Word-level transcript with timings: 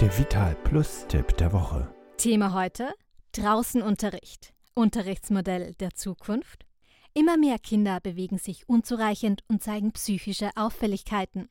Der 0.00 0.16
Vital 0.16 0.54
Plus 0.62 1.06
Tipp 1.08 1.36
der 1.38 1.52
Woche. 1.52 1.92
Thema 2.18 2.52
heute: 2.52 2.94
Draußenunterricht. 3.32 4.54
Unterrichtsmodell 4.74 5.74
der 5.74 5.92
Zukunft. 5.92 6.66
Immer 7.14 7.36
mehr 7.36 7.58
Kinder 7.58 7.98
bewegen 7.98 8.38
sich 8.38 8.68
unzureichend 8.68 9.42
und 9.48 9.60
zeigen 9.60 9.90
psychische 9.90 10.50
Auffälligkeiten. 10.54 11.48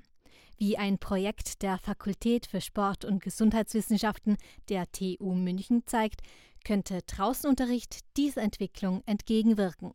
Wie 0.57 0.77
ein 0.77 0.97
Projekt 0.97 1.61
der 1.61 1.77
Fakultät 1.77 2.45
für 2.45 2.61
Sport- 2.61 3.03
und 3.03 3.21
Gesundheitswissenschaften 3.21 4.37
der 4.69 4.89
TU 4.93 5.35
München 5.35 5.83
zeigt, 5.85 6.21
könnte 6.63 7.01
Draußenunterricht 7.05 7.99
dieser 8.15 8.43
Entwicklung 8.43 9.03
entgegenwirken. 9.05 9.91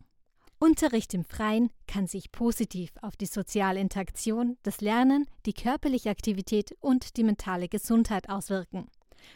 Unterricht 0.62 1.12
im 1.12 1.24
Freien 1.24 1.70
kann 1.88 2.06
sich 2.06 2.30
positiv 2.30 2.92
auf 3.02 3.16
die 3.16 3.26
soziale 3.26 3.80
Interaktion, 3.80 4.58
das 4.62 4.80
Lernen, 4.80 5.26
die 5.44 5.54
körperliche 5.54 6.08
Aktivität 6.08 6.76
und 6.78 7.16
die 7.16 7.24
mentale 7.24 7.68
Gesundheit 7.68 8.28
auswirken. 8.28 8.86